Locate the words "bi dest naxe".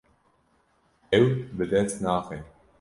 1.55-2.37